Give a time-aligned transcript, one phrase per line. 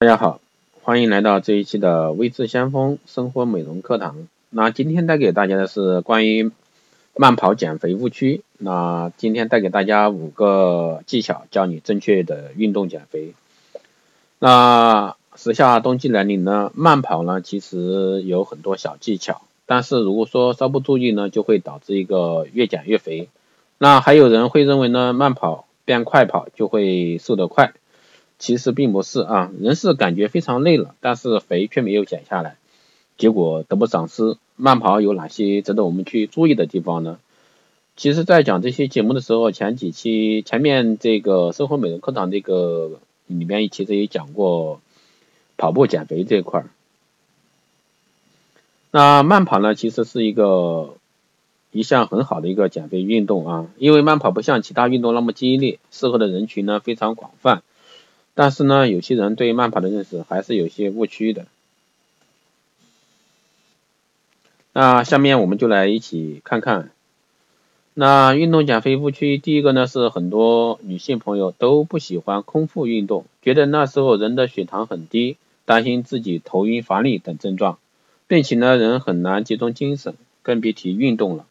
[0.00, 0.40] 大家好，
[0.84, 4.28] 欢迎来到这一期的微智先锋生活美容课堂。
[4.48, 6.52] 那今天带给大家的是关于
[7.16, 8.42] 慢跑减肥误区。
[8.58, 13.34] 那今天带给大家五个技巧，教你正确的运动减肥。
[14.38, 23.28] 那时下冬季来临呢，慢跑呢其实有很多小技巧，但是如果说稍不注意呢，就会导致一个越减越肥。
[23.78, 27.72] 那还有人会认为呢，慢跑变快跑就会瘦得快。
[28.38, 32.56] 其实并不是啊，人是感觉非常累了，但是肥却没有减下来，
[33.16, 34.36] 结果得不偿失。
[34.56, 37.18] 慢跑有哪些值得我们去注意的地方呢？
[37.96, 44.80] 其实，在讲这些节目的时候，前几期前面这个生活美容课堂这个里面，其实也讲过
[45.56, 46.70] 跑步减肥这一块儿。
[48.92, 50.94] 那慢跑呢，其实是一个
[51.72, 57.62] 一项很好的一个减肥运动啊，因为慢跑不像其他运动那么激烈，适合的人群呢非常广泛。
[58.40, 61.46] 但是呢，有些人对慢跑的认识还是有些误区的。
[64.72, 66.92] 那下面我们就来一起看看。
[67.94, 77.80] 那运动减肥误区，第一个呢是很多女性朋友都不喜欢空腹运动，觉得那时候人的血糖很低，担心自己头晕乏力等症状，
[78.28, 81.44] 并且呢人很难集中精神，更别提运动了。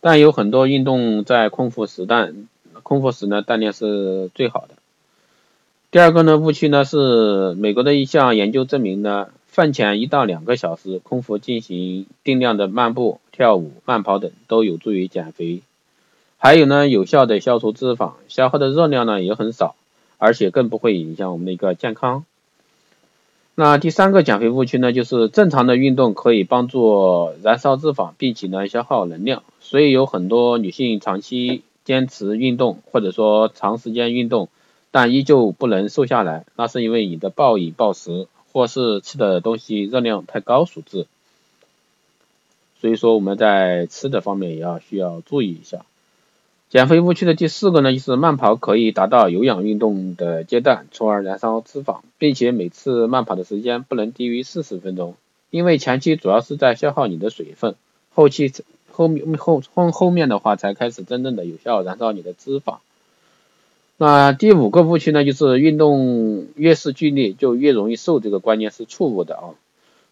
[0.00, 2.48] 但有很多运动在空腹时段，
[2.82, 4.74] 空腹时呢锻炼是最好的。
[5.92, 15.62] 第二个呢误区呢是美国的一项研究证明呢，饭前一到两个小时空腹进行定量的漫步、跳舞、慢跑等都有助于减肥，
[16.38, 19.74] 还有呢有效的消除脂肪，消耗的热量呢也很少，
[20.18, 22.24] 而且更不会影响我们的一个健康。
[23.56, 34.48] 那第三个减肥误区呢就是正常的运动可以帮助燃烧脂肪，并且呢消耗能量，所以有很多女性长期坚持运动或者说长时间运动。
[34.90, 41.06] 但依旧不能瘦下来，那是因为你的暴饮暴食，或是吃的东西热量太高所致。
[42.80, 45.84] 所以说我们在吃的方面也要需要注意一下。
[46.70, 55.16] 减肥误区的第四个呢，就是慢跑可以达到有氧运动的阶段，从而燃烧脂肪，并且每次慢跑的时间不能低于四十分钟，
[55.50, 57.74] 因为前期主要是在消耗你的水分，
[58.14, 58.52] 后期
[58.92, 62.78] 后面后后后面的话才开始真正的有效燃烧你的脂肪。
[64.02, 69.52] 那第五个误区呢，就是运动越是剧烈就越容易瘦，这个观念是错误的啊。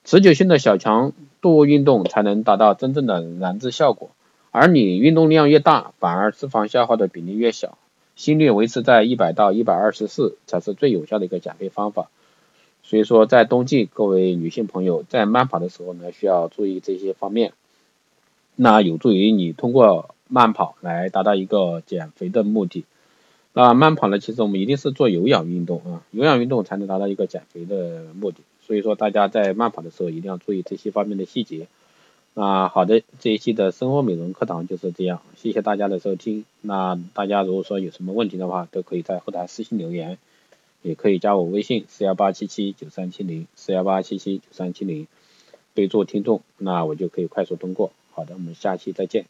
[0.05, 4.11] 持久性的小强度运动才能达到真正的燃脂效果，
[4.51, 7.79] 而你运动量越大，反而脂肪消耗的比例越小，
[8.15, 12.11] 心率维持在一百到一百二十四才是最有效的一个减肥方法。
[12.83, 17.55] 所以说，在冬季，各位女性朋友在慢跑的时候呢，需要注意这些方面，
[18.55, 22.85] 那有助于你通过慢跑来达到一个减肥的目的。
[23.55, 24.19] 那慢跑呢？
[24.19, 28.43] 其实我们一定是做有氧运动啊，有氧运动才能达到一个减肥的目的。
[28.61, 31.67] 所以说，大家在慢跑的时候一定要注意这些方面的细节。
[32.35, 36.45] 那好的，这一期的生活美容课堂就是这样，谢谢大家的收听。
[36.61, 40.19] 那大家如果说有什么问题的话，都可以在后台私信留言，
[40.83, 45.09] 也可以加我微信四幺八七七九三七零四幺八七七九三七零，
[45.75, 47.91] 备注听众，那我就可以快速通过。
[48.13, 49.25] 好的，我们下期再见。